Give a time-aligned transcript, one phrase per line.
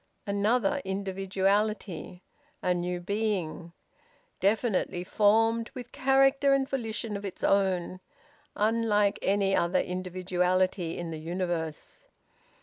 [0.25, 2.23] Another individuality;
[2.63, 3.71] a new being;
[4.39, 7.99] definitely formed, with character and volition of its own;
[8.55, 12.07] unlike any other individuality in the universe!